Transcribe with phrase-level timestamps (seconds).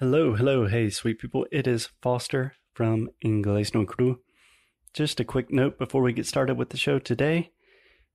[0.00, 1.46] Hello, hello, hey, sweet people.
[1.52, 4.18] It is Foster from Inglés No Cru.
[4.92, 7.52] Just a quick note before we get started with the show today.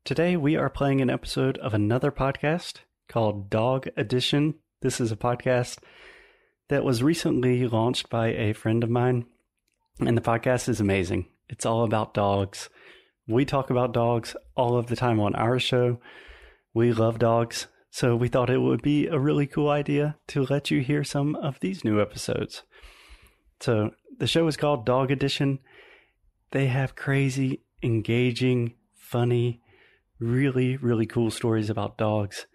[0.03, 4.55] Today we are playing an episode of another podcast called Dog Edition.
[4.81, 5.77] This is a podcast
[6.67, 9.25] that was recently launched by a friend of mine,
[10.01, 11.27] and the podcast is amazing.
[11.47, 12.69] It's all about dogs.
[13.25, 16.01] We talk about dogs all of the time on our show.
[16.73, 17.67] We love dogs.
[17.91, 21.35] So we thought it would be a really cool idea to let you hear some
[21.35, 22.63] of these new episodes.
[23.59, 25.59] So the show is called Dog Edition.
[26.51, 29.61] They have crazy, engaging, funny,
[30.19, 32.45] really, really cool stories about dogs.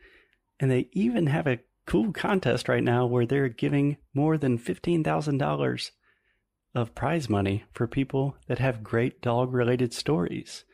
[0.60, 5.90] And they even have a cool contest right now where they're giving more than $15,000
[6.74, 10.64] of prize money for people that have great dog related stories.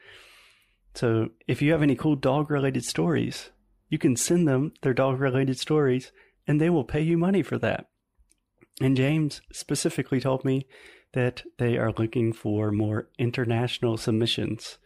[0.95, 3.51] So if you have any cool dog related stories,
[3.91, 6.13] you can send them their dog related stories
[6.47, 7.89] and they will pay you money for that.
[8.81, 10.67] And James specifically told me
[11.13, 14.79] that they are looking for more international submissions.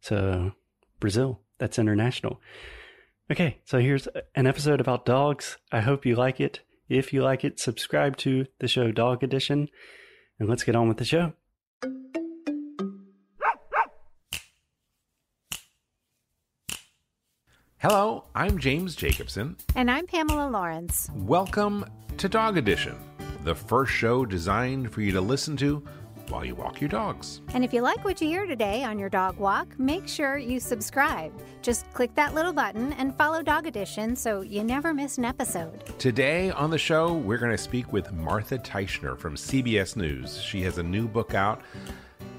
[0.00, 0.52] So,
[1.00, 2.40] Brazil, that's international.
[3.30, 5.58] Okay, so here's an episode about dogs.
[5.72, 6.60] I hope you like it.
[6.88, 9.68] If you like it, subscribe to the show Dog Edition.
[10.38, 11.32] And let's get on with the show.
[17.88, 19.56] Hello, I'm James Jacobson.
[19.76, 21.08] And I'm Pamela Lawrence.
[21.14, 21.84] Welcome
[22.16, 22.96] to Dog Edition,
[23.44, 25.84] the first show designed for you to listen to
[26.26, 27.42] while you walk your dogs.
[27.54, 30.58] And if you like what you hear today on your dog walk, make sure you
[30.58, 31.32] subscribe.
[31.62, 35.84] Just click that little button and follow Dog Edition so you never miss an episode.
[36.00, 40.42] Today on the show, we're going to speak with Martha Teichner from CBS News.
[40.42, 41.62] She has a new book out,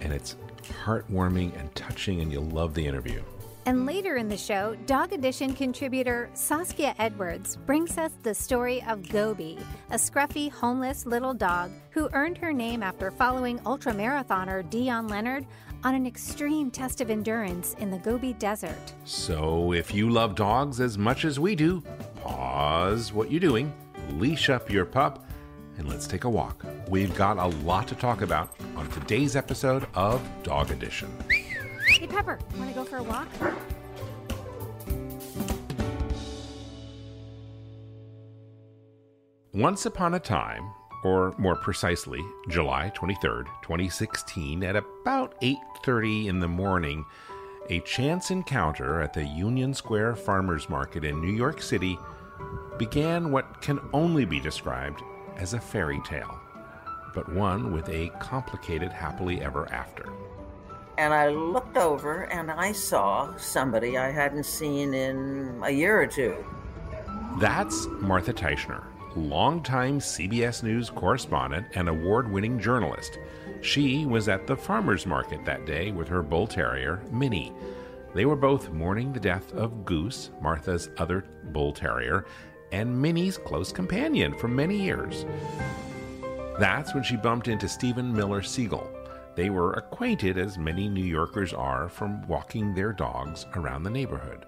[0.02, 0.36] and it's
[0.84, 3.24] heartwarming and touching, and you'll love the interview.
[3.68, 9.10] And later in the show, Dog Edition contributor Saskia Edwards brings us the story of
[9.10, 15.46] Gobi, a scruffy, homeless little dog who earned her name after following ultramarathoner Dion Leonard
[15.84, 18.94] on an extreme test of endurance in the Gobi Desert.
[19.04, 21.84] So if you love dogs as much as we do,
[22.22, 23.74] pause what you're doing,
[24.12, 25.28] leash up your pup,
[25.78, 26.66] and let's take a walk.
[26.88, 31.12] We've got a lot to talk about on today's episode of Dog Edition.
[31.88, 33.28] Hey, Pepper, want to go for a walk?
[39.54, 40.70] Once upon a time,
[41.04, 47.06] or more precisely, July 23rd, 2016, at about 8:30 in the morning,
[47.70, 51.98] a chance encounter at the Union Square Farmers Market in New York City
[52.78, 55.02] began what can only be described
[55.38, 56.40] as a fairy tale,
[57.16, 60.06] but one with a complicated happily ever after.
[60.98, 66.08] And I looked over and I saw somebody I hadn't seen in a year or
[66.08, 66.36] two.
[67.40, 68.84] That's Martha Teichner,
[69.16, 73.20] longtime CBS News correspondent and award winning journalist.
[73.62, 77.54] She was at the farmer's market that day with her bull terrier, Minnie.
[78.16, 82.26] They were both mourning the death of Goose, Martha's other bull terrier,
[82.72, 85.26] and Minnie's close companion for many years.
[86.60, 88.90] That's when she bumped into Stephen Miller Siegel.
[89.38, 94.48] They were acquainted as many New Yorkers are from walking their dogs around the neighborhood.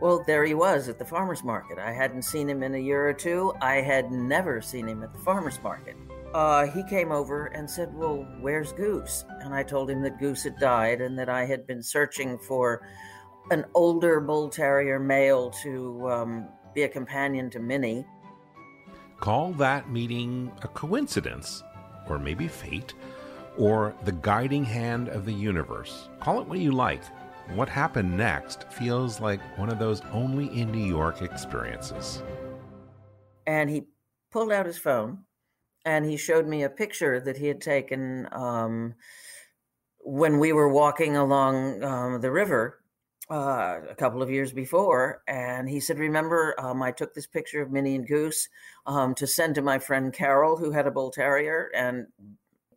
[0.00, 1.78] Well, there he was at the farmer's market.
[1.78, 3.52] I hadn't seen him in a year or two.
[3.60, 5.94] I had never seen him at the farmer's market.
[6.32, 9.26] Uh, he came over and said, Well, where's Goose?
[9.42, 12.88] And I told him that Goose had died and that I had been searching for
[13.50, 18.06] an older bull terrier male to um, be a companion to Minnie.
[19.20, 21.62] Call that meeting a coincidence,
[22.08, 22.94] or maybe fate,
[23.58, 26.08] or the guiding hand of the universe.
[26.20, 27.02] Call it what you like.
[27.54, 32.22] What happened next feels like one of those only in New York experiences.
[33.46, 33.84] And he
[34.30, 35.18] pulled out his phone
[35.84, 38.94] and he showed me a picture that he had taken um,
[39.98, 42.78] when we were walking along um, the river
[43.30, 45.22] uh, a couple of years before.
[45.26, 48.48] And he said, Remember, um, I took this picture of Minnie and Goose
[48.86, 51.70] um, to send to my friend Carol, who had a bull terrier.
[51.74, 52.06] And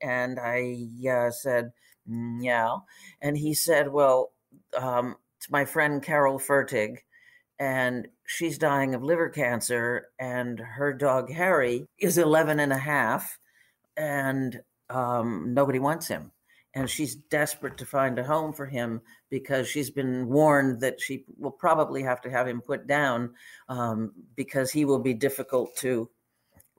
[0.01, 1.71] and I uh, said,
[2.07, 2.77] yeah.
[3.21, 4.31] And he said, well,
[4.77, 6.97] um, it's my friend Carol Fertig,
[7.59, 13.37] and she's dying of liver cancer, and her dog Harry is 11 and a half,
[13.95, 16.31] and um, nobody wants him.
[16.73, 21.23] And she's desperate to find a home for him because she's been warned that she
[21.37, 23.33] will probably have to have him put down
[23.69, 26.09] um, because he will be difficult to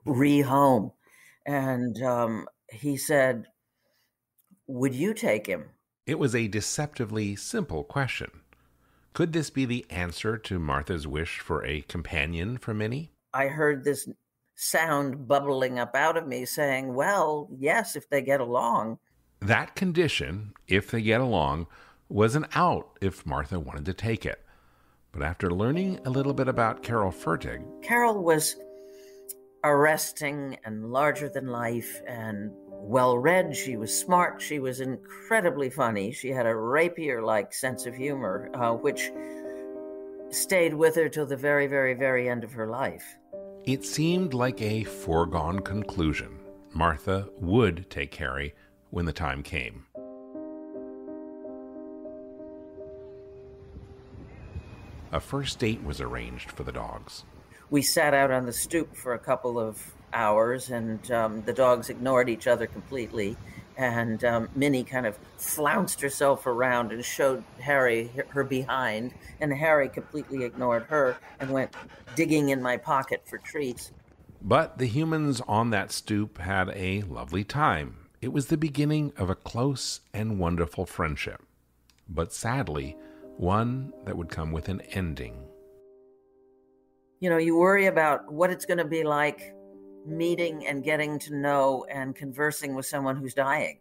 [0.05, 0.91] rehome.
[1.47, 3.47] And um, he said,
[4.67, 5.65] Would you take him?
[6.05, 8.31] It was a deceptively simple question.
[9.13, 13.11] Could this be the answer to Martha's wish for a companion for Minnie?
[13.33, 14.07] I heard this
[14.55, 18.99] sound bubbling up out of me saying, Well, yes, if they get along.
[19.39, 21.67] That condition, if they get along,
[22.09, 24.43] was an out if Martha wanted to take it.
[25.11, 28.55] But after learning a little bit about Carol Fertig, Carol was
[29.67, 33.55] arresting and larger than life and well read.
[33.55, 34.41] She was smart.
[34.41, 36.11] She was incredibly funny.
[36.11, 39.11] She had a rapier like sense of humor, uh, which
[40.29, 43.17] stayed with her till the very, very, very end of her life.
[43.65, 46.39] It seemed like a foregone conclusion.
[46.73, 48.53] Martha would take Harry
[48.91, 49.85] when the time came.
[55.11, 57.23] A first date was arranged for the dogs.
[57.69, 61.89] We sat out on the stoop for a couple of hours, and um, the dogs
[61.89, 63.35] ignored each other completely.
[63.77, 69.89] And um, Minnie kind of flounced herself around and showed Harry her behind, and Harry
[69.89, 71.75] completely ignored her and went
[72.15, 73.91] digging in my pocket for treats.
[74.41, 78.07] But the humans on that stoop had a lovely time.
[78.21, 81.43] It was the beginning of a close and wonderful friendship,
[82.09, 82.97] but sadly,
[83.35, 85.47] one that would come with an ending.
[87.19, 89.55] You know, you worry about what it's going to be like
[90.05, 93.79] meeting and getting to know and conversing with someone who's dying.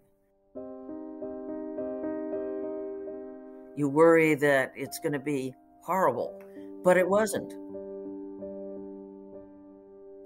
[3.77, 6.43] You worry that it's going to be horrible,
[6.83, 7.53] but it wasn't.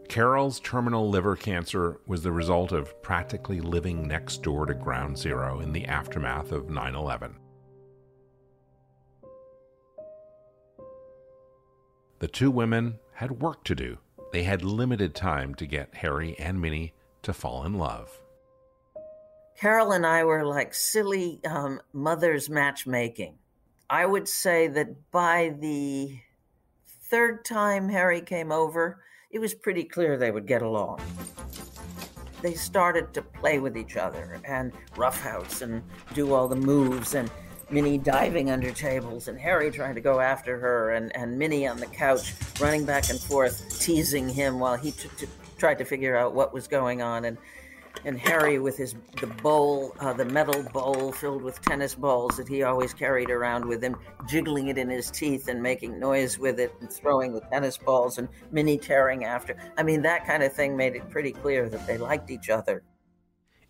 [0.09, 5.61] Carol's terminal liver cancer was the result of practically living next door to ground zero
[5.61, 7.37] in the aftermath of 9 11.
[12.21, 13.99] The two women had work to do
[14.33, 18.21] they had limited time to get Harry and Minnie to fall in love.
[19.59, 23.39] Carol and I were like silly um, mothers matchmaking.
[23.89, 26.21] I would say that by the
[27.11, 31.01] third time Harry came over, it was pretty clear they would get along.
[32.43, 35.83] They started to play with each other and roughhouse and
[36.15, 37.31] do all the moves and
[37.71, 41.79] Minnie diving under tables and Harry trying to go after her and, and Minnie on
[41.79, 45.27] the couch running back and forth, teasing him while he t- t-
[45.57, 47.25] tried to figure out what was going on.
[47.25, 47.39] And
[48.05, 52.49] and Harry with his the bowl, uh, the metal bowl filled with tennis balls that
[52.49, 53.97] he always carried around with him,
[54.29, 58.19] jiggling it in his teeth and making noise with it and throwing the tennis balls
[58.19, 59.57] and Minnie tearing after.
[59.77, 62.83] I mean, that kind of thing made it pretty clear that they liked each other.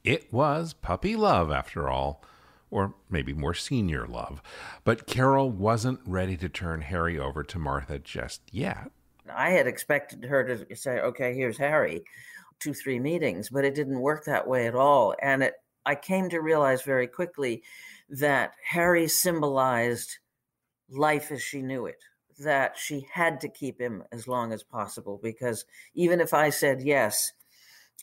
[0.04, 2.22] It was puppy love, after all
[2.70, 4.42] or maybe more senior love.
[4.84, 8.90] But Carol wasn't ready to turn Harry over to Martha just yet.
[9.32, 12.04] I had expected her to say, okay, here's Harry,
[12.58, 15.14] two, three meetings, but it didn't work that way at all.
[15.22, 15.54] And it,
[15.86, 17.62] I came to realize very quickly
[18.08, 20.18] that Harry symbolized
[20.88, 22.02] life as she knew it,
[22.40, 25.64] that she had to keep him as long as possible, because
[25.94, 27.32] even if I said yes,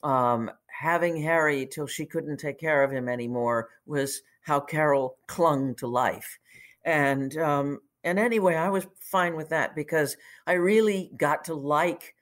[0.04, 0.50] um,
[0.80, 5.88] having Harry till she couldn't take care of him anymore was how Carol clung to
[5.88, 6.38] life.
[6.86, 10.16] And um, and anyway, I was fine with that because
[10.46, 12.14] I really got to like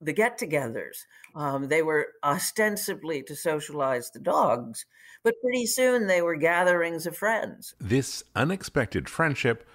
[0.00, 1.04] the get-togethers.
[1.34, 4.86] Um, they were ostensibly to socialize the dogs,
[5.22, 7.74] but pretty soon they were gatherings of friends.
[7.80, 9.66] This unexpected friendship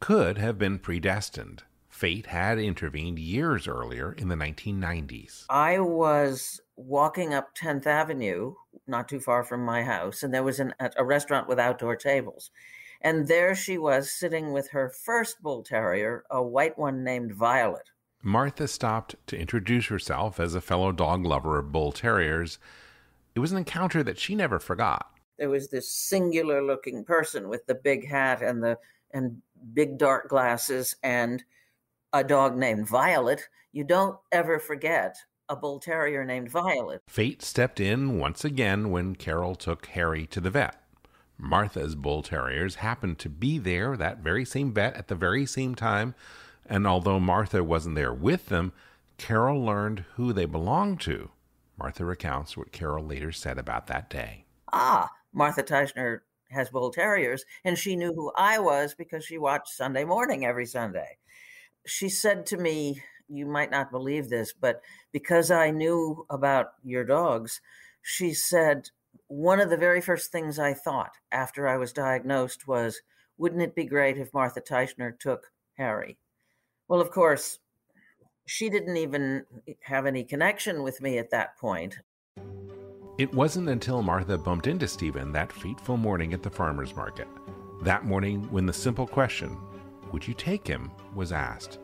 [0.00, 1.64] could have been predestined.
[1.98, 5.46] Fate had intervened years earlier in the 1990s.
[5.50, 8.54] I was walking up 10th Avenue,
[8.86, 12.52] not too far from my house, and there was an, a restaurant with outdoor tables.
[13.00, 17.90] And there she was sitting with her first bull terrier, a white one named Violet.
[18.22, 22.60] Martha stopped to introduce herself as a fellow dog lover of bull terriers.
[23.34, 25.10] It was an encounter that she never forgot.
[25.36, 28.78] There was this singular looking person with the big hat and the
[29.10, 29.42] and
[29.74, 31.42] big dark glasses and
[32.12, 35.16] a dog named Violet, you don't ever forget
[35.48, 37.02] a bull terrier named Violet.
[37.08, 40.82] Fate stepped in once again when Carol took Harry to the vet.
[41.38, 45.74] Martha's bull terriers happened to be there, that very same vet, at the very same
[45.74, 46.14] time,
[46.66, 48.72] and although Martha wasn't there with them,
[49.18, 51.30] Carol learned who they belonged to.
[51.78, 54.44] Martha recounts what Carol later said about that day.
[54.72, 59.68] Ah, Martha Teichner has bull terriers, and she knew who I was because she watched
[59.68, 61.18] Sunday morning every Sunday
[61.86, 64.80] she said to me, You might not believe this, but
[65.12, 67.60] because I knew about your dogs,
[68.02, 68.90] she said,
[69.26, 73.00] One of the very first things I thought after I was diagnosed was,
[73.36, 76.18] Wouldn't it be great if Martha Teichner took Harry?
[76.88, 77.58] Well, of course,
[78.46, 79.44] she didn't even
[79.82, 81.98] have any connection with me at that point.
[83.18, 87.26] It wasn't until Martha bumped into Stephen that fateful morning at the farmer's market.
[87.82, 89.56] That morning, when the simple question,
[90.12, 90.90] would you take him?
[91.14, 91.78] was asked.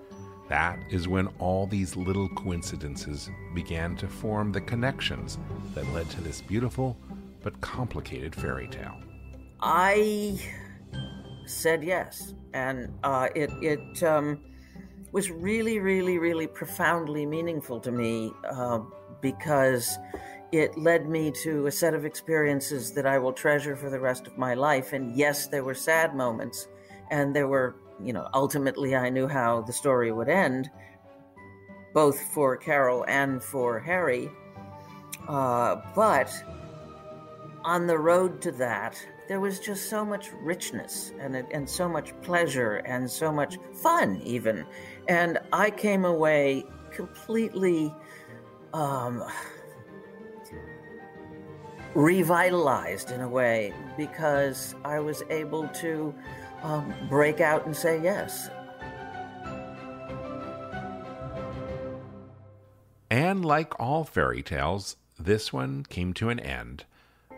[0.49, 5.38] That is when all these little coincidences began to form the connections
[5.75, 6.97] that led to this beautiful
[7.43, 8.97] but complicated fairy tale.
[9.61, 10.38] I
[11.47, 14.40] said yes, and uh, it it um,
[15.12, 18.81] was really, really, really profoundly meaningful to me uh,
[19.21, 19.97] because
[20.50, 24.26] it led me to a set of experiences that I will treasure for the rest
[24.26, 24.93] of my life.
[24.93, 26.69] And yes, there were sad moments,
[27.11, 30.70] and there were, you know, ultimately I knew how the story would end,
[31.92, 34.30] both for Carol and for Harry.
[35.28, 36.30] Uh, but
[37.64, 38.98] on the road to that,
[39.28, 44.20] there was just so much richness and and so much pleasure and so much fun
[44.22, 44.66] even,
[45.08, 47.94] and I came away completely
[48.74, 49.24] um,
[51.94, 56.14] revitalized in a way because I was able to
[56.64, 58.50] um, break out and say yes.
[63.11, 66.85] And like all fairy tales, this one came to an end.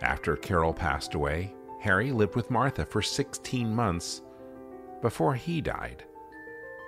[0.00, 4.23] After Carol passed away, Harry lived with Martha for 16 months
[5.02, 6.04] before he died.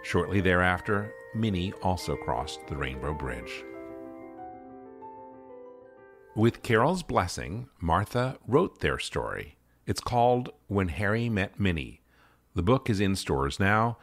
[0.05, 3.65] Shortly thereafter, Minnie also crossed the Rainbow Bridge.
[6.35, 9.57] With Carol's blessing, Martha wrote their story.
[9.87, 12.01] It's called When Harry Met Minnie.
[12.59, 13.99] The book is in stores now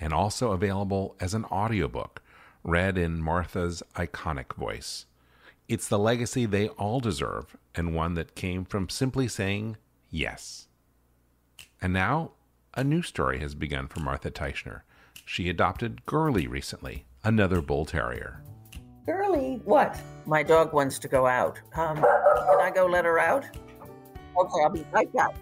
[0.00, 2.22] and also available as an audiobook,
[2.64, 5.04] read in Martha's iconic voice.
[5.68, 9.76] It's the legacy they all deserve and one that came from simply saying
[10.08, 10.68] yes.
[11.82, 12.30] And now,
[12.72, 14.80] a new story has begun for Martha Teichner.
[15.26, 18.42] She adopted Girly recently, another bull terrier.
[19.04, 20.00] Girly, what?
[20.24, 21.60] My dog wants to go out.
[21.76, 23.44] Um, can I go let her out?
[23.44, 25.34] Okay, I'll be right back.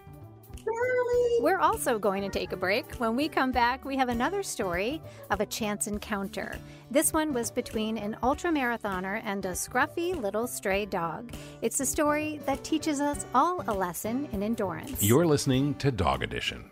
[0.76, 1.40] Girly.
[1.40, 2.94] We're also going to take a break.
[2.96, 6.58] When we come back, we have another story of a chance encounter.
[6.90, 11.32] This one was between an ultramarathoner and a scruffy little stray dog.
[11.62, 15.02] It's a story that teaches us all a lesson in endurance.
[15.02, 16.70] You're listening to Dog Edition.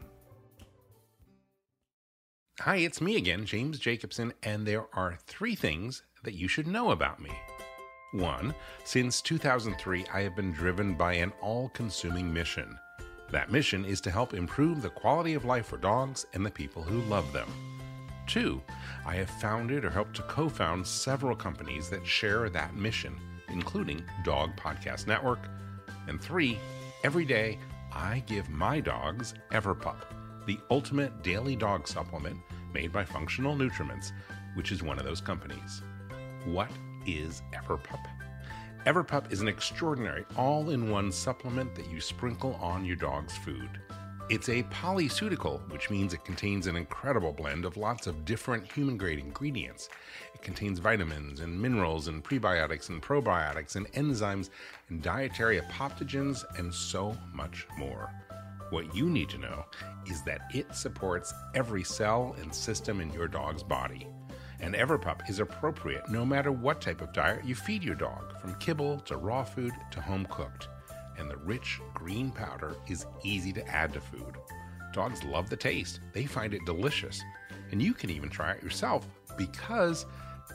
[2.60, 6.92] Hi, it's me again, James Jacobson, and there are three things that you should know
[6.92, 7.30] about me.
[8.12, 12.78] One, since 2003, I have been driven by an all consuming mission.
[13.30, 16.82] That mission is to help improve the quality of life for dogs and the people
[16.82, 17.48] who love them.
[18.26, 18.62] Two,
[19.06, 23.16] I have founded or helped to co found several companies that share that mission,
[23.48, 25.40] including Dog Podcast Network.
[26.08, 26.58] And three,
[27.02, 27.58] every day
[27.92, 29.96] I give my dogs Everpup,
[30.46, 32.38] the ultimate daily dog supplement
[32.72, 34.12] made by Functional Nutriments,
[34.54, 35.82] which is one of those companies.
[36.44, 36.70] What
[37.06, 38.13] is Everpup?
[38.86, 43.80] Everpup is an extraordinary all in one supplement that you sprinkle on your dog's food.
[44.28, 48.98] It's a polyceutical, which means it contains an incredible blend of lots of different human
[48.98, 49.88] grade ingredients.
[50.34, 54.50] It contains vitamins and minerals and prebiotics and probiotics and enzymes
[54.90, 58.12] and dietary adaptogens and so much more.
[58.68, 59.64] What you need to know
[60.06, 64.06] is that it supports every cell and system in your dog's body.
[64.60, 68.54] And Everpup is appropriate no matter what type of diet you feed your dog, from
[68.56, 70.68] kibble to raw food to home cooked.
[71.18, 74.36] And the rich green powder is easy to add to food.
[74.92, 77.22] Dogs love the taste, they find it delicious.
[77.70, 79.06] And you can even try it yourself
[79.36, 80.06] because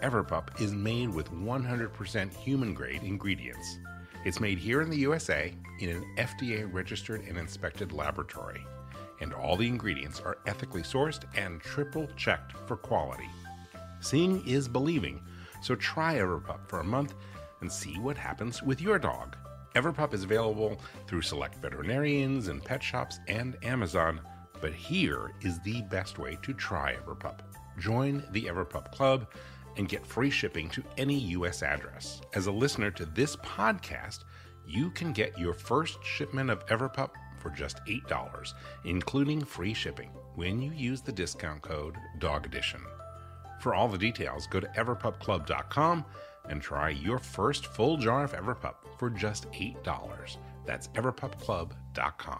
[0.01, 3.79] Everpup is made with 100% human grade ingredients.
[4.25, 8.65] It's made here in the USA in an FDA registered and inspected laboratory.
[9.21, 13.29] And all the ingredients are ethically sourced and triple checked for quality.
[13.99, 15.21] Seeing is believing,
[15.61, 17.15] so try Everpup for a month
[17.61, 19.35] and see what happens with your dog.
[19.75, 24.21] Everpup is available through select veterinarians and pet shops and Amazon,
[24.61, 27.39] but here is the best way to try Everpup.
[27.77, 29.27] Join the Everpup Club
[29.77, 31.61] and get free shipping to any U.S.
[31.61, 32.21] address.
[32.33, 34.19] As a listener to this podcast,
[34.65, 38.53] you can get your first shipment of Everpup for just $8,
[38.83, 42.81] including free shipping, when you use the discount code Dog Edition.
[43.59, 46.05] For all the details, go to everpupclub.com
[46.49, 50.37] and try your first full jar of Everpup for just $8.
[50.65, 52.39] That's everpupclub.com.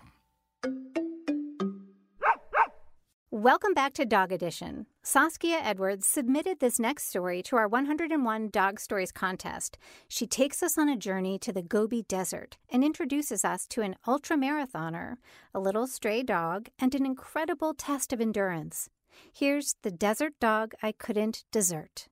[3.32, 4.88] Welcome back to Dog Edition.
[5.04, 9.78] Saskia Edwards submitted this next story to our 101 Dog Stories contest.
[10.08, 13.96] She takes us on a journey to the Gobi Desert and introduces us to an
[14.08, 15.16] ultramarathoner,
[15.54, 18.90] a little stray dog, and an incredible test of endurance.
[19.34, 22.08] Here's the desert dog I couldn't desert.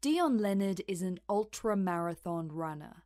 [0.00, 3.04] Dion Leonard is an ultra marathon runner.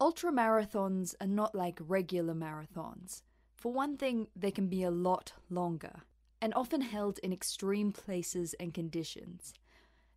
[0.00, 3.22] Ultra marathons are not like regular marathons.
[3.56, 6.02] For one thing, they can be a lot longer.
[6.40, 9.54] and often held in extreme places and conditions.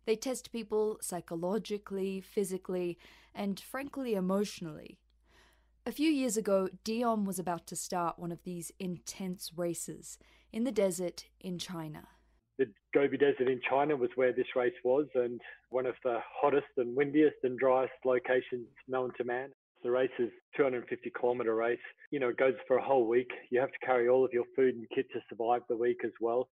[0.04, 2.98] They test people psychologically, physically,
[3.34, 4.98] and frankly emotionally.
[5.88, 10.18] A few years ago, Dion was about to start one of these intense races
[10.52, 12.08] in the desert in China.
[12.58, 15.40] The Gobi Desert in China was where this race was, and
[15.70, 19.48] one of the hottest and windiest and driest locations known to man.
[19.82, 20.28] The race is
[20.58, 21.78] 250 kilometer race.
[22.10, 23.30] You know, it goes for a whole week.
[23.48, 26.12] You have to carry all of your food and kit to survive the week as
[26.20, 26.50] well.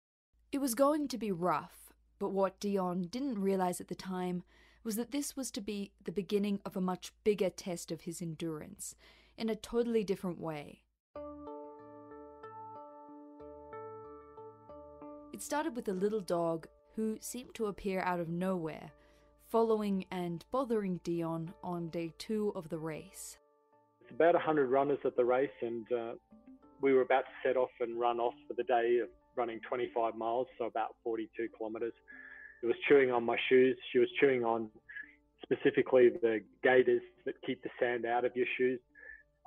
[0.52, 4.42] It was going to be rough, but what Dion didn't realize at the time
[4.84, 8.24] was that this was to be the beginning of a much bigger test of his
[8.24, 8.96] endurance
[9.40, 10.82] in a totally different way.
[15.34, 18.92] It started with a little dog who seemed to appear out of nowhere
[19.48, 23.38] following and bothering Dion on day two of the race.
[24.02, 26.12] It's about 100 runners at the race, and uh,
[26.82, 30.16] we were about to set off and run off for the day of running 25
[30.16, 31.94] miles, so about 42 kilometers.
[32.62, 33.78] It was chewing on my shoes.
[33.92, 34.70] She was chewing on
[35.42, 38.80] specifically the gaiters that keep the sand out of your shoes.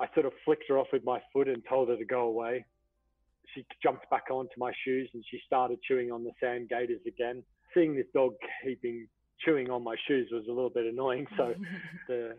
[0.02, 2.64] I sort of flicked her off with my foot and told her to go away.
[3.54, 7.44] She jumped back onto my shoes and she started chewing on the sand gaiters again.
[7.72, 8.32] Seeing this dog
[8.64, 9.06] keeping
[9.44, 11.26] chewing on my shoes was a little bit annoying.
[11.36, 11.54] So
[12.08, 12.34] the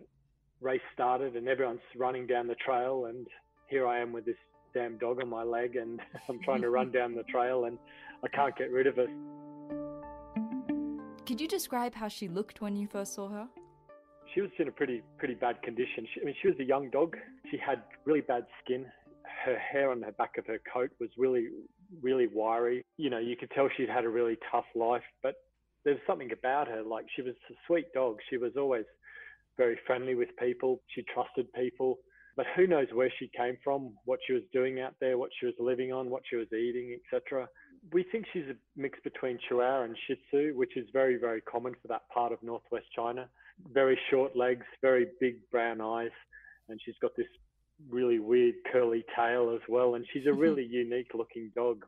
[0.59, 3.25] race started and everyone's running down the trail and
[3.69, 4.35] here I am with this
[4.73, 7.77] damn dog on my leg and I'm trying to run down the trail and
[8.25, 9.09] I can't get rid of it.
[11.25, 13.47] Could you describe how she looked when you first saw her?
[14.33, 16.05] She was in a pretty pretty bad condition.
[16.13, 17.15] She, I mean, she was a young dog.
[17.53, 18.87] She had really bad skin.
[19.45, 21.49] Her hair on the back of her coat was really
[22.01, 22.83] really wiry.
[22.97, 25.35] You know, you could tell she'd had a really tough life, but
[25.85, 26.81] there was something about her.
[26.81, 28.17] Like she was a sweet dog.
[28.31, 28.85] She was always
[29.55, 30.81] very friendly with people.
[30.95, 31.99] She trusted people.
[32.35, 35.45] But who knows where she came from, what she was doing out there, what she
[35.45, 37.47] was living on, what she was eating, etc.
[37.91, 41.75] We think she's a mix between Chihuahua and Shih Tzu, which is very, very common
[41.79, 43.29] for that part of northwest China.
[43.71, 46.09] Very short legs, very big brown eyes,
[46.69, 47.27] and she's got this
[47.89, 49.95] really weird curly tail as well.
[49.95, 51.85] And she's a really unique looking dog.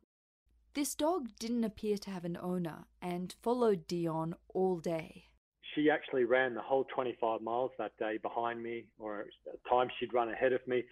[0.74, 5.26] This dog didn't appear to have an owner and followed Dion all day.
[5.74, 10.14] She actually ran the whole 25 miles that day behind me, or at times she'd
[10.14, 10.84] run ahead of me.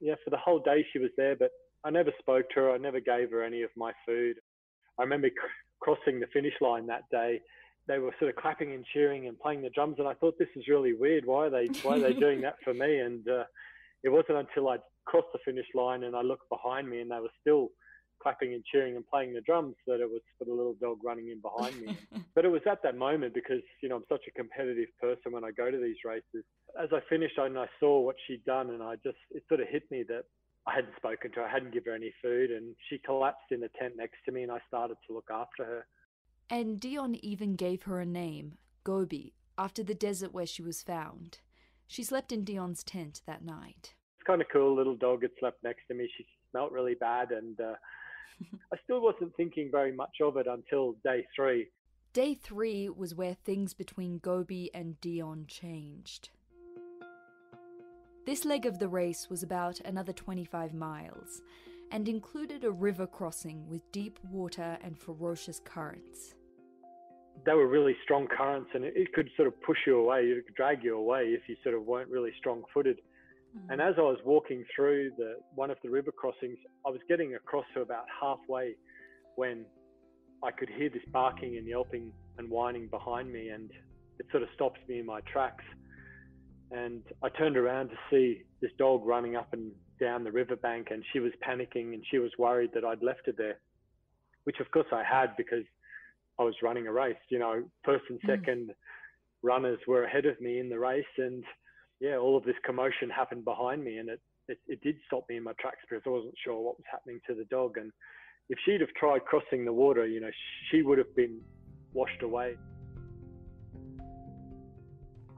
[0.00, 1.50] Yeah, for the whole day she was there, but
[1.84, 2.72] I never spoke to her.
[2.72, 4.36] I never gave her any of my food.
[4.98, 5.34] I remember c-
[5.80, 7.40] crossing the finish line that day.
[7.88, 10.48] They were sort of clapping and cheering and playing the drums, and I thought this
[10.54, 11.26] is really weird.
[11.26, 13.00] Why are they Why are they doing that for me?
[13.00, 13.44] And uh,
[14.04, 17.18] it wasn't until I crossed the finish line and I looked behind me, and they
[17.18, 17.70] were still
[18.22, 21.28] clapping and cheering and playing the drums that it was for the little dog running
[21.28, 21.96] in behind me.
[22.34, 25.44] but it was at that moment because, you know, I'm such a competitive person when
[25.44, 26.44] I go to these races.
[26.80, 29.68] As I finished and I saw what she'd done and I just, it sort of
[29.68, 30.22] hit me that
[30.66, 33.60] I hadn't spoken to her, I hadn't given her any food and she collapsed in
[33.60, 35.86] the tent next to me and I started to look after her.
[36.50, 41.38] And Dion even gave her a name, Gobi, after the desert where she was found.
[41.86, 43.94] She slept in Dion's tent that night.
[44.16, 44.74] It's kind of cool.
[44.74, 46.10] Little dog had slept next to me.
[46.16, 47.74] She smelt really bad and uh,
[48.72, 51.68] I still wasn't thinking very much of it until day three.
[52.12, 56.28] Day three was where things between Gobi and Dion changed.
[58.24, 61.42] This leg of the race was about another 25 miles
[61.92, 66.34] and included a river crossing with deep water and ferocious currents.
[67.44, 70.54] They were really strong currents and it, could sort of push you away, it could
[70.54, 73.00] drag you away if you sort of weren't really strong footed.
[73.52, 73.72] Hmm.
[73.72, 77.34] And as I was walking through the one of the river crossings, I was getting
[77.34, 78.74] across to about halfway
[79.36, 79.66] when
[80.42, 83.70] I could hear this barking and yelping and whining behind me, and
[84.18, 85.64] it sort of stopped me in my tracks.
[86.70, 91.04] And I turned around to see this dog running up and down the riverbank, and
[91.12, 93.58] she was panicking and she was worried that I'd left her there,
[94.44, 95.64] which of course I had because
[96.38, 97.22] I was running a race.
[97.28, 98.74] You know, first and second mm.
[99.42, 101.44] runners were ahead of me in the race, and
[102.00, 105.36] yeah, all of this commotion happened behind me, and it, it, it did stop me
[105.36, 107.78] in my tracks because I wasn't sure what was happening to the dog.
[107.78, 107.92] And
[108.48, 110.30] if she'd have tried crossing the water, you know,
[110.70, 111.40] she would have been
[111.94, 112.56] washed away.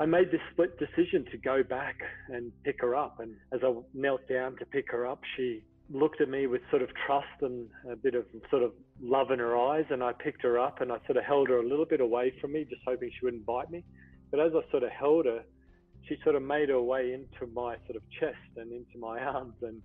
[0.01, 1.97] I made this split decision to go back
[2.29, 3.21] and pick her up.
[3.21, 6.83] And as I knelt down to pick her up, she looked at me with sort
[6.83, 9.85] of trust and a bit of sort of love in her eyes.
[9.91, 12.33] And I picked her up and I sort of held her a little bit away
[12.41, 13.85] from me, just hoping she wouldn't bite me.
[14.31, 15.43] But as I sort of held her,
[16.09, 19.55] she sort of made her way into my sort of chest and into my arms.
[19.63, 19.81] And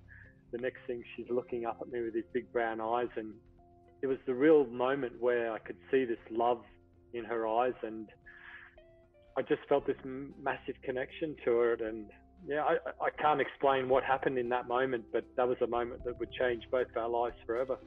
[0.52, 3.10] the next thing, she's looking up at me with these big brown eyes.
[3.16, 3.34] And
[4.02, 6.64] it was the real moment where I could see this love
[7.14, 7.76] in her eyes.
[7.84, 8.08] And
[9.38, 12.08] I just felt this massive connection to it, And
[12.48, 16.04] yeah, I, I can't explain what happened in that moment, but that was a moment
[16.06, 17.78] that would change both our lives forever.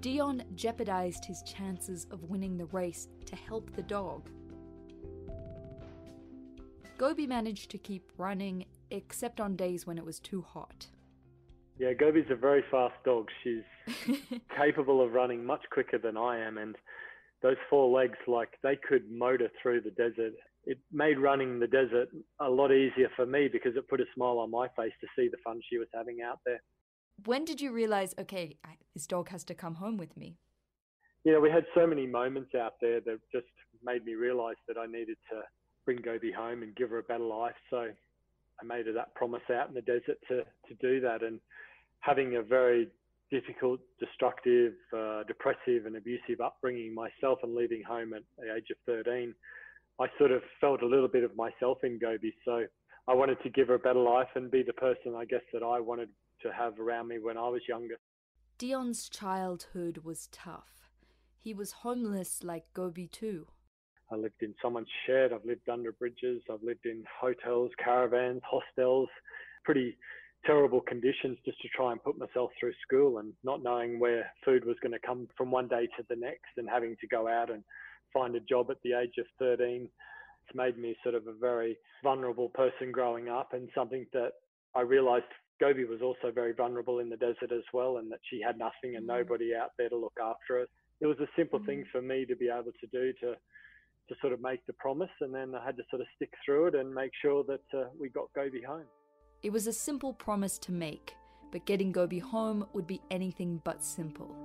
[0.00, 4.30] Dion jeopardized his chances of winning the race to help the dog.
[6.96, 10.86] Gobi managed to keep running, except on days when it was too hot.
[11.78, 13.28] Yeah, Gobi's a very fast dog.
[13.42, 13.62] She's
[14.56, 16.76] capable of running much quicker than I am, and
[17.42, 20.32] those four legs, like they could motor through the desert.
[20.64, 22.08] It made running the desert
[22.40, 25.28] a lot easier for me because it put a smile on my face to see
[25.28, 26.60] the fun she was having out there.
[27.24, 28.56] When did you realize, okay,
[28.94, 30.36] this dog has to come home with me?
[31.24, 33.46] You know, we had so many moments out there that just
[33.82, 35.42] made me realize that I needed to
[35.84, 37.54] bring Gobi home and give her a better life.
[37.68, 41.22] So I made her that promise out in the desert to, to do that.
[41.22, 41.40] And
[42.00, 42.88] having a very
[43.30, 48.76] difficult, destructive, uh, depressive, and abusive upbringing myself and leaving home at the age of
[48.86, 49.34] 13,
[50.00, 52.34] I sort of felt a little bit of myself in Gobi.
[52.44, 52.64] So
[53.08, 55.62] I wanted to give her a better life and be the person, I guess, that
[55.62, 56.08] I wanted
[56.42, 57.96] to have around me when I was younger.
[58.58, 60.90] Dion's childhood was tough.
[61.38, 63.46] He was homeless like Gobi too.
[64.12, 65.32] I lived in someone's shed.
[65.32, 66.42] I've lived under bridges.
[66.50, 69.08] I've lived in hotels, caravans, hostels,
[69.64, 69.96] pretty
[70.46, 74.64] terrible conditions just to try and put myself through school and not knowing where food
[74.64, 77.50] was going to come from one day to the next and having to go out
[77.50, 77.62] and
[78.12, 79.88] find a job at the age of 13.
[80.46, 84.32] It's made me sort of a very vulnerable person growing up and something that
[84.74, 85.26] I realized
[85.60, 88.96] Gobi was also very vulnerable in the desert as well and that she had nothing
[88.96, 89.18] and mm.
[89.18, 90.66] nobody out there to look after her.
[91.00, 91.90] It was a simple thing mm.
[91.92, 93.34] for me to be able to do to
[94.08, 96.66] to sort of make the promise and then I had to sort of stick through
[96.66, 98.86] it and make sure that uh, we got Gobi home.
[99.42, 101.16] It was a simple promise to make,
[101.50, 104.36] but getting Gobi home would be anything but simple.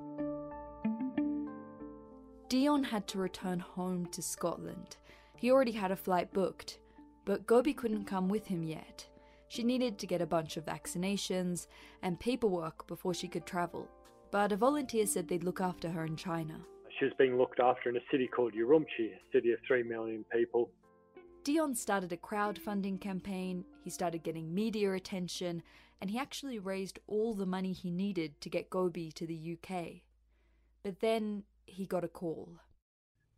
[2.48, 4.96] Dion had to return home to Scotland.
[5.36, 6.80] He already had a flight booked,
[7.26, 9.06] but Gobi couldn't come with him yet.
[9.50, 11.68] She needed to get a bunch of vaccinations
[12.02, 13.90] and paperwork before she could travel,
[14.32, 16.62] but a volunteer said they'd look after her in China.
[16.98, 20.24] She was being looked after in a city called Urumqi, a city of 3 million
[20.32, 20.70] people.
[21.46, 25.62] Dion started a crowdfunding campaign, he started getting media attention,
[26.02, 30.02] and he actually raised all the money he needed to get Gobi to the UK.
[30.82, 32.50] But then he got a call.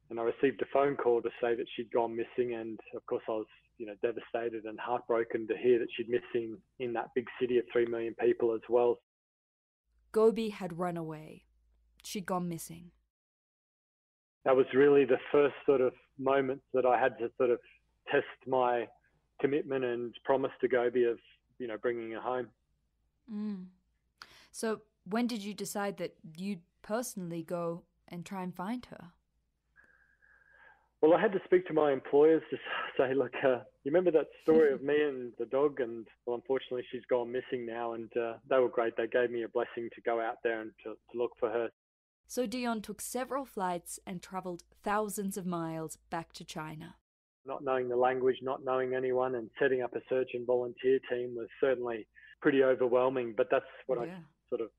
[0.09, 3.23] And I received a phone call to say that she'd gone missing, and of course
[3.27, 3.45] I was,
[3.77, 7.65] you know, devastated and heartbroken to hear that she'd missing in that big city of
[7.73, 9.01] three million people as well.
[10.13, 11.43] Gobi had run away.
[12.05, 12.91] She'd gone missing.
[14.45, 17.59] That was really the first sort of moment that I had to sort of
[18.11, 18.87] test my
[19.39, 21.19] commitment and promise to Gobi of
[21.59, 22.47] you know bringing her home.
[23.31, 23.65] Mm.
[24.51, 29.11] So when did you decide that you'd personally go and try and find her?
[31.01, 32.57] Well, I had to speak to my employers to
[32.97, 35.79] say, look, uh, you remember that story of me and the dog?
[35.79, 37.93] And well, unfortunately, she's gone missing now.
[37.93, 38.97] And uh, they were great.
[38.97, 41.69] They gave me a blessing to go out there and to, to look for her.
[42.25, 46.95] So Dion took several flights and travelled thousands of miles back to China
[47.47, 51.35] not knowing the language, not knowing anyone, and setting up a search and volunteer team
[51.35, 52.07] was certainly
[52.41, 53.33] pretty overwhelming.
[53.35, 54.15] But that's what yeah.
[54.15, 54.69] I sort of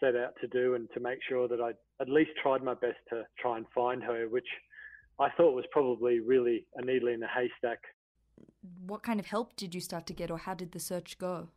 [0.00, 2.98] set out to do and to make sure that I at least tried my best
[3.10, 4.48] to try and find her, which
[5.20, 7.78] I thought was probably really a needle in a haystack.
[8.86, 11.48] What kind of help did you start to get, or how did the search go?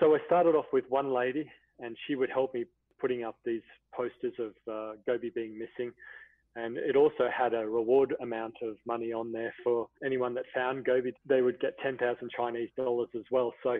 [0.00, 2.64] So I started off with one lady, and she would help me
[3.00, 3.62] putting up these
[3.94, 5.92] posters of uh, Gobi being missing.
[6.54, 10.84] And it also had a reward amount of money on there for anyone that found
[10.84, 11.14] Gobi.
[11.26, 13.54] They would get 10,000 Chinese dollars as well.
[13.62, 13.78] So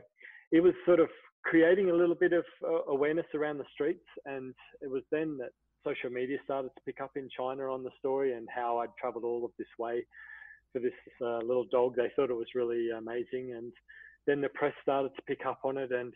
[0.52, 1.08] it was sort of
[1.44, 4.04] creating a little bit of uh, awareness around the streets.
[4.24, 5.50] And it was then that
[5.84, 9.24] social media started to pick up in China on the story and how I'd traveled
[9.24, 10.06] all of this way
[10.72, 11.96] for this uh, little dog.
[11.96, 13.52] They thought it was really amazing.
[13.54, 13.72] And
[14.26, 15.92] then the press started to pick up on it.
[15.92, 16.14] And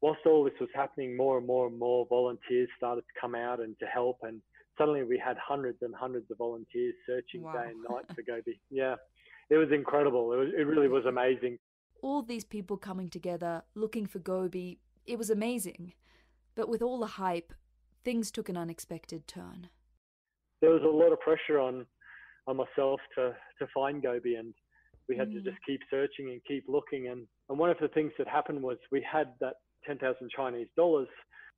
[0.00, 3.60] whilst all this was happening, more and more and more volunteers started to come out
[3.60, 4.18] and to help.
[4.22, 4.40] And
[4.78, 7.52] suddenly we had hundreds and hundreds of volunteers searching wow.
[7.52, 8.60] day and night for Gobi.
[8.70, 8.96] Yeah,
[9.50, 10.32] it was incredible.
[10.32, 11.58] It, was, it really was amazing.
[12.02, 15.92] All these people coming together, looking for Gobi, it was amazing.
[16.54, 17.52] But with all the hype,
[18.04, 19.68] things took an unexpected turn.
[20.60, 21.86] There was a lot of pressure on
[22.46, 24.54] on myself to to find Gobi, and
[25.08, 25.34] we had mm.
[25.34, 27.08] to just keep searching and keep looking.
[27.08, 29.54] And and one of the things that happened was we had that
[29.86, 31.08] ten thousand Chinese dollars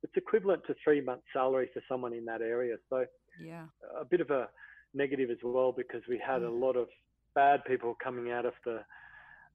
[0.03, 2.75] it's equivalent to three months' salary for someone in that area.
[2.89, 3.05] So
[3.43, 3.65] yeah,
[3.99, 4.47] a bit of a
[4.93, 6.87] negative as well because we had a lot of
[7.35, 8.79] bad people coming out of the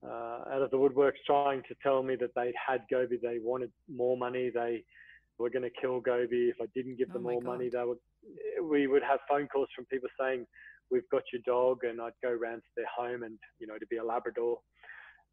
[0.07, 3.73] uh, out of the woodworks trying to tell me that they had Gobi, they wanted
[3.89, 4.85] more money, they
[5.39, 6.51] were going to kill Gobi.
[6.51, 7.49] If I didn't give oh them more God.
[7.49, 7.99] money, they would.
[8.63, 10.47] We would have phone calls from people saying,
[10.91, 13.87] "We've got your dog," and I'd go round to their home and you know to
[13.87, 14.59] be a Labrador,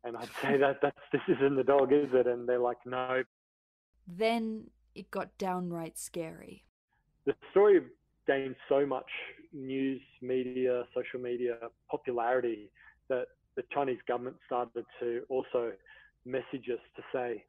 [0.03, 2.27] and I'd say that that's this isn't the dog, is it?
[2.27, 3.23] And they're like, "No."
[4.07, 6.63] Then it got downright scary.
[7.25, 7.81] the story
[8.27, 9.09] gained so much
[9.53, 11.57] news media, social media
[11.89, 12.69] popularity
[13.09, 15.71] that the Chinese government started to also
[16.25, 17.43] message us to say,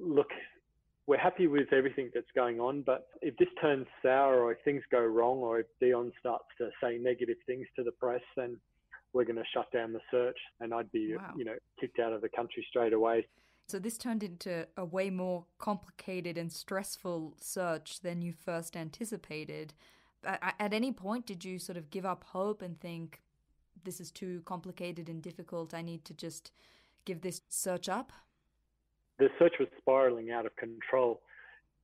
[0.00, 0.28] look,
[1.06, 4.82] we're happy with everything that's going on, but if this turns sour or if things
[4.90, 8.56] go wrong or if Dion starts to say negative things to the press, then
[9.14, 11.32] we're going to shut down the search and I'd be, wow.
[11.36, 13.26] you know, kicked out of the country straight away.
[13.68, 19.72] So this turned into a way more complicated and stressful search than you first anticipated.
[20.24, 23.22] At any point, did you sort of give up hope and think,
[23.84, 26.50] this is too complicated and difficult, I need to just
[27.06, 28.12] give this search up?
[29.18, 31.20] the search was spiraling out of control.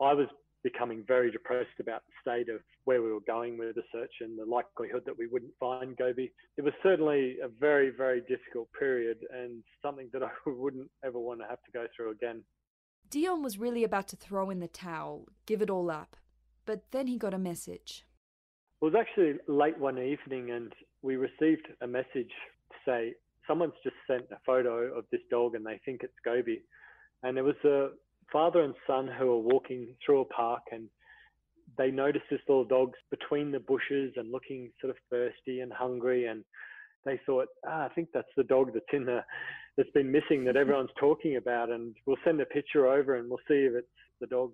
[0.01, 0.29] I was
[0.63, 4.39] becoming very depressed about the state of where we were going with the search and
[4.39, 6.33] the likelihood that we wouldn't find Gobi.
[6.57, 11.41] It was certainly a very, very difficult period and something that I wouldn't ever want
[11.41, 12.43] to have to go through again.
[13.11, 16.17] Dion was really about to throw in the towel, give it all up,
[16.65, 18.05] but then he got a message.
[18.81, 22.31] It was actually late one evening and we received a message
[22.71, 23.15] to say
[23.47, 26.63] someone's just sent a photo of this dog and they think it's Gobi
[27.23, 27.89] and it was a
[28.33, 30.89] father and son who were walking through a park and
[31.79, 36.27] they noticed this little dog between the bushes and looking sort of thirsty and hungry
[36.27, 36.45] and
[37.05, 39.21] they thought ah, i think that's the dog that's in the
[39.77, 43.39] that's been missing that everyone's talking about and we'll send a picture over and we'll
[43.49, 43.87] see if it's
[44.21, 44.53] the dog.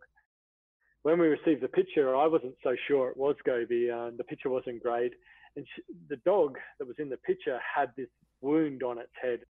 [1.03, 4.51] When we received the picture i wasn't so sure it was gobi uh, the picture
[4.51, 5.13] wasn't great
[5.57, 8.09] and she, the dog that was in the picture had this
[8.41, 9.41] wound on its head.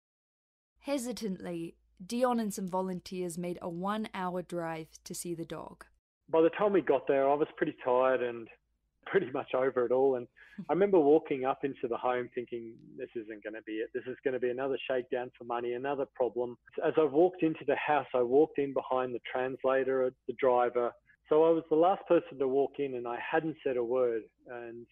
[0.78, 5.84] Hesitantly Dion and some volunteers made a one hour drive to see the dog.
[6.28, 8.48] By the time we got there, I was pretty tired and
[9.06, 10.16] pretty much over it all.
[10.16, 10.26] And
[10.68, 13.90] I remember walking up into the home thinking, this isn't going to be it.
[13.94, 16.56] This is going to be another shakedown for money, another problem.
[16.84, 20.92] As I walked into the house, I walked in behind the translator, the driver.
[21.28, 24.22] So I was the last person to walk in and I hadn't said a word.
[24.50, 24.86] And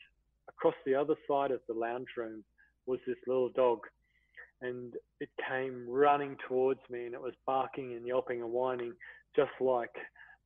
[0.49, 2.45] across the other side of the lounge room
[2.87, 3.81] was this little dog
[4.65, 8.93] and it came running towards me and it was barking and yelping and whining
[9.37, 9.95] just like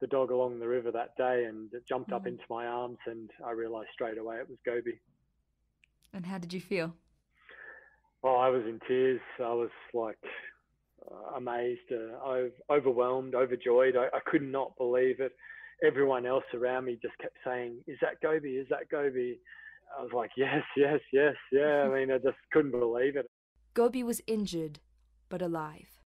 [0.00, 2.16] the dog along the river that day and it jumped mm.
[2.16, 5.00] up into my arms and I realized straight away it was Gobi.
[6.12, 6.94] And how did you feel?
[8.24, 9.20] Oh, I was in tears.
[9.38, 10.18] I was like
[11.10, 13.96] uh, amazed, uh, overwhelmed, overjoyed.
[13.96, 15.32] I, I could not believe it.
[15.84, 18.56] Everyone else around me just kept saying, "Is that Gobi?
[18.56, 19.38] Is that Gobi?"
[19.96, 23.30] I was like, "Yes, yes, yes, yeah." I mean, I just couldn't believe it.
[23.78, 24.80] Gobi was injured,
[25.28, 26.00] but alive.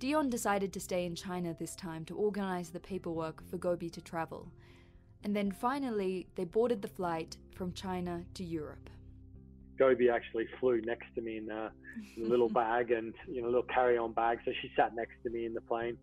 [0.00, 4.00] Dion decided to stay in China this time to organize the paperwork for Gobi to
[4.00, 4.50] travel.
[5.22, 8.90] And then finally, they boarded the flight from China to Europe.
[9.78, 11.70] Gobi actually flew next to me in a,
[12.16, 15.14] in a little bag and you know a little carry-on bag, so she sat next
[15.22, 15.96] to me in the plane.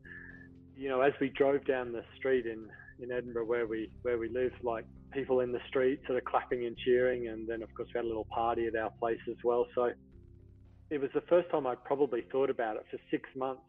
[0.78, 2.70] You know, as we drove down the street in
[3.02, 6.66] in Edinburgh where we where we live, like people in the street sort of clapping
[6.66, 9.38] and cheering, and then of course we had a little party at our place as
[9.44, 9.66] well.
[9.76, 9.92] So
[10.90, 13.64] it was the first time I'd probably thought about it for six months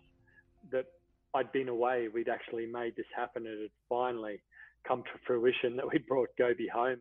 [0.72, 0.87] that
[1.35, 2.09] I'd been away.
[2.12, 4.40] We'd actually made this happen, and it finally
[4.87, 7.00] come to fruition that we'd brought Gobi home.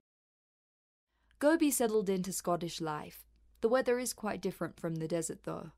[1.39, 3.25] Gobi settled into Scottish life.
[3.61, 5.71] The weather is quite different from the desert, though.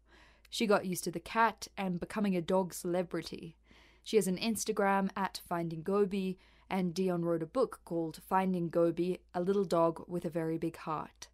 [0.49, 3.57] She got used to the cat and becoming a dog celebrity.
[4.03, 6.37] She has an Instagram at Finding Gobi,
[6.69, 10.77] and Dion wrote a book called Finding Gobi A Little Dog with a Very Big
[10.77, 11.27] Heart.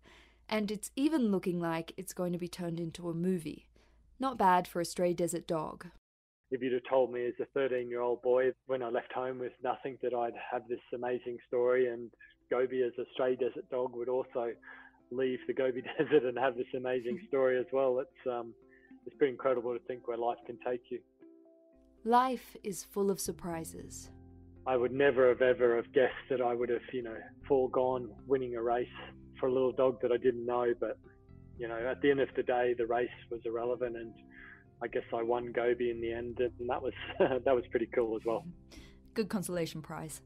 [0.49, 3.67] And it's even looking like it's going to be turned into a movie.
[4.19, 5.87] Not bad for a stray desert dog.
[6.51, 9.39] If you'd have told me as a 13 year old boy when I left home
[9.39, 12.11] with nothing that I'd have this amazing story and
[12.49, 14.51] Gobi as a stray desert dog would also
[15.11, 18.53] leave the Gobi Desert and have this amazing story as well, it's, um,
[19.05, 20.99] it's pretty incredible to think where life can take you.
[22.03, 24.09] Life is full of surprises.
[24.67, 28.55] I would never have ever have guessed that I would have, you know, foregone winning
[28.55, 28.87] a race
[29.39, 30.73] for a little dog that I didn't know.
[30.79, 30.97] But,
[31.57, 34.13] you know, at the end of the day, the race was irrelevant, and
[34.83, 38.15] I guess I won Gobi in the end, and that was that was pretty cool
[38.15, 38.45] as well.
[39.13, 40.21] Good consolation prize.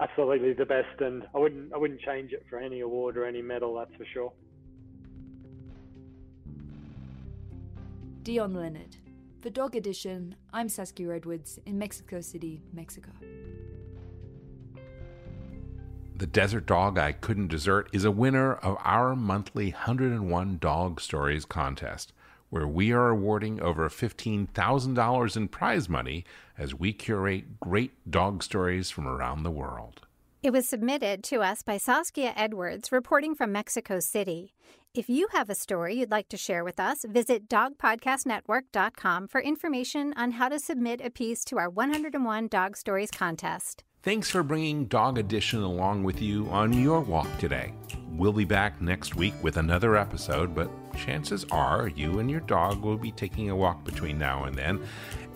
[0.00, 3.42] Absolutely the best, and I wouldn't I wouldn't change it for any award or any
[3.42, 3.74] medal.
[3.74, 4.32] That's for sure.
[8.22, 8.96] Dion Leonard.
[9.40, 13.08] For Dog Edition, I'm Saskia Edwards in Mexico City, Mexico.
[16.14, 21.46] The Desert Dog I Couldn't Desert is a winner of our monthly 101 Dog Stories
[21.46, 22.12] contest,
[22.50, 26.26] where we are awarding over $15,000 in prize money
[26.58, 30.02] as we curate great dog stories from around the world.
[30.42, 34.54] It was submitted to us by Saskia Edwards, reporting from Mexico City.
[34.92, 40.12] If you have a story you'd like to share with us, visit dogpodcastnetwork.com for information
[40.16, 43.84] on how to submit a piece to our 101 Dog Stories contest.
[44.02, 47.72] Thanks for bringing Dog Edition along with you on your walk today.
[48.10, 52.82] We'll be back next week with another episode, but chances are you and your dog
[52.82, 54.84] will be taking a walk between now and then,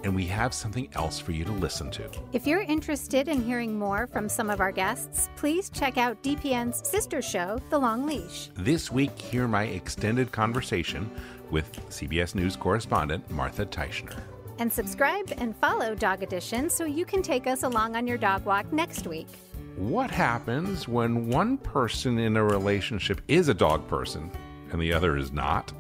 [0.05, 2.09] and we have something else for you to listen to.
[2.33, 6.87] If you're interested in hearing more from some of our guests, please check out DPN's
[6.87, 8.51] sister show, The Long Leash.
[8.55, 11.11] This week, hear my extended conversation
[11.51, 14.21] with CBS News correspondent Martha Teichner.
[14.59, 18.45] And subscribe and follow Dog Edition so you can take us along on your dog
[18.45, 19.29] walk next week.
[19.77, 24.31] What happens when one person in a relationship is a dog person
[24.71, 25.73] and the other is not?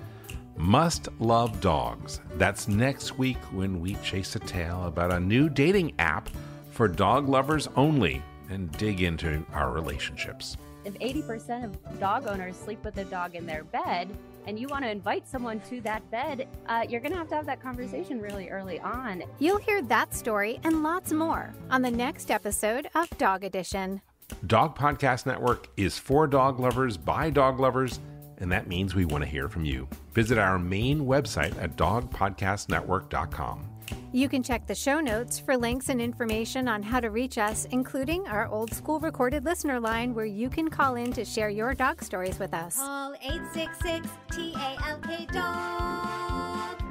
[0.56, 2.20] Must Love Dogs.
[2.36, 6.28] That's next week when we chase a tale about a new dating app
[6.70, 10.56] for dog lovers only and dig into our relationships.
[10.84, 14.08] If 80% of dog owners sleep with a dog in their bed,
[14.46, 17.34] and you want to invite someone to that bed, uh, you're going to have to
[17.34, 19.24] have that conversation really early on.
[19.38, 24.02] You'll hear that story and lots more on the next episode of Dog Edition.
[24.46, 28.00] Dog Podcast Network is for dog lovers by dog lovers,
[28.44, 29.88] and that means we want to hear from you.
[30.12, 33.70] Visit our main website at dogpodcastnetwork.com.
[34.12, 37.64] You can check the show notes for links and information on how to reach us,
[37.70, 41.72] including our old school recorded listener line where you can call in to share your
[41.72, 42.76] dog stories with us.
[42.76, 46.82] Call 866 TALK Dog.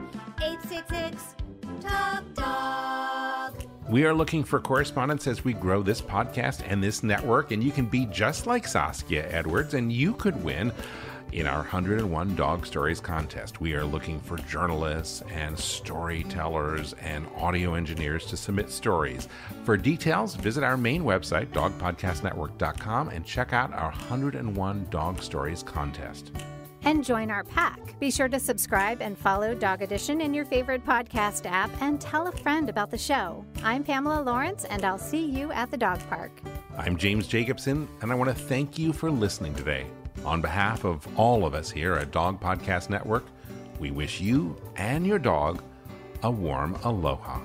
[0.42, 1.36] 866
[1.82, 3.64] Talk Dog.
[3.90, 7.72] We are looking for correspondence as we grow this podcast and this network, and you
[7.72, 10.72] can be just like Saskia Edwards, and you could win
[11.34, 17.74] in our 101 Dog Stories contest, we are looking for journalists and storytellers and audio
[17.74, 19.28] engineers to submit stories.
[19.64, 26.32] For details, visit our main website, dogpodcastnetwork.com, and check out our 101 Dog Stories contest.
[26.84, 27.98] And join our pack.
[28.00, 32.28] Be sure to subscribe and follow Dog Edition in your favorite podcast app and tell
[32.28, 33.44] a friend about the show.
[33.64, 36.32] I'm Pamela Lawrence, and I'll see you at the dog park.
[36.78, 39.88] I'm James Jacobson, and I want to thank you for listening today.
[40.26, 43.26] On behalf of all of us here at Dog Podcast Network,
[43.80, 45.62] we wish you and your dog
[46.24, 47.42] a warm aloha.